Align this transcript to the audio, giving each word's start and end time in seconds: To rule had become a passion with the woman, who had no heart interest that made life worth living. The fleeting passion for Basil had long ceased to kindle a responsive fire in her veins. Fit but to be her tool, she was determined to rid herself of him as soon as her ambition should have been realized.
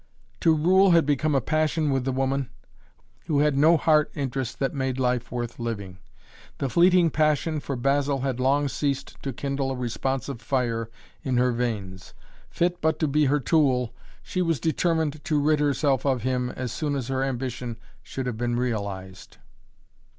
To 0.39 0.55
rule 0.55 0.89
had 0.89 1.05
become 1.05 1.35
a 1.35 1.41
passion 1.41 1.91
with 1.91 2.05
the 2.05 2.11
woman, 2.11 2.49
who 3.27 3.37
had 3.37 3.55
no 3.55 3.77
heart 3.77 4.09
interest 4.15 4.57
that 4.57 4.73
made 4.73 4.97
life 4.99 5.31
worth 5.31 5.59
living. 5.59 5.99
The 6.57 6.69
fleeting 6.69 7.11
passion 7.11 7.59
for 7.59 7.75
Basil 7.75 8.21
had 8.21 8.39
long 8.39 8.67
ceased 8.67 9.21
to 9.21 9.31
kindle 9.31 9.69
a 9.69 9.75
responsive 9.75 10.41
fire 10.41 10.89
in 11.21 11.37
her 11.37 11.51
veins. 11.51 12.15
Fit 12.49 12.81
but 12.81 12.97
to 12.97 13.07
be 13.07 13.25
her 13.25 13.39
tool, 13.39 13.93
she 14.23 14.41
was 14.41 14.59
determined 14.59 15.23
to 15.25 15.39
rid 15.39 15.59
herself 15.59 16.03
of 16.03 16.23
him 16.23 16.49
as 16.49 16.71
soon 16.71 16.95
as 16.95 17.09
her 17.09 17.23
ambition 17.23 17.77
should 18.01 18.25
have 18.25 18.37
been 18.37 18.55
realized. 18.55 19.37